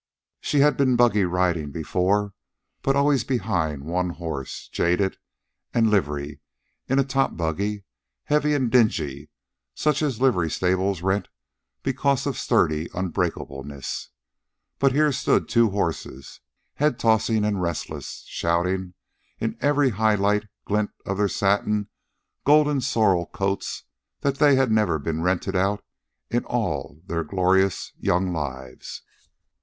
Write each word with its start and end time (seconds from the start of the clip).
She 0.39 0.61
had 0.61 0.77
been 0.77 0.95
buggy 0.95 1.25
riding 1.25 1.69
before, 1.69 2.33
but 2.81 2.95
always 2.95 3.23
behind 3.23 3.83
one 3.83 4.09
horse, 4.09 4.67
jaded, 4.69 5.19
and 5.75 5.91
livery, 5.91 6.39
in 6.89 6.97
a 6.97 7.03
top 7.03 7.37
buggy, 7.37 7.83
heavy 8.23 8.55
and 8.55 8.71
dingy, 8.71 9.29
such 9.75 10.01
as 10.01 10.19
livery 10.19 10.49
stables 10.49 11.03
rent 11.03 11.27
because 11.83 12.25
of 12.25 12.35
sturdy 12.39 12.89
unbreakableness. 12.95 14.09
But 14.79 14.91
here 14.91 15.11
stood 15.11 15.47
two 15.47 15.69
horses, 15.69 16.39
head 16.73 16.97
tossing 16.97 17.45
and 17.45 17.61
restless, 17.61 18.25
shouting 18.27 18.95
in 19.37 19.55
every 19.61 19.91
high 19.91 20.15
light 20.15 20.47
glint 20.65 20.89
of 21.05 21.19
their 21.19 21.27
satin, 21.29 21.89
golden 22.43 22.81
sorrel 22.81 23.27
coats 23.27 23.83
that 24.21 24.39
they 24.39 24.55
had 24.55 24.71
never 24.71 24.97
been 24.97 25.21
rented 25.21 25.55
out 25.55 25.83
in 26.31 26.43
all 26.45 27.03
their 27.05 27.23
glorious 27.23 27.93
young 27.99 28.33
lives. 28.33 29.03